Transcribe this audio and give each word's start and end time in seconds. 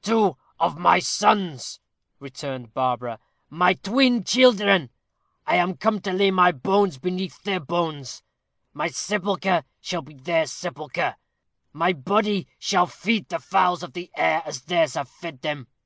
"Two 0.00 0.38
of 0.58 0.78
my 0.78 0.98
sons," 0.98 1.78
returned 2.18 2.72
Barbara; 2.72 3.18
"my 3.50 3.74
twin 3.74 4.24
children. 4.24 4.88
I 5.46 5.56
am 5.56 5.76
come 5.76 6.00
to 6.00 6.12
lay 6.14 6.30
my 6.30 6.52
bones 6.52 6.96
beneath 6.96 7.42
their 7.42 7.60
bones 7.60 8.22
my 8.72 8.88
sepulchre 8.88 9.62
shall 9.82 10.00
be 10.00 10.14
their 10.14 10.46
sepulchre; 10.46 11.16
my 11.74 11.92
body 11.92 12.48
shall 12.58 12.86
feed 12.86 13.28
the 13.28 13.38
fowls 13.38 13.82
of 13.82 13.92
the 13.92 14.10
air 14.16 14.42
as 14.46 14.62
theirs 14.62 14.94
have 14.94 15.10
fed 15.10 15.42
them. 15.42 15.68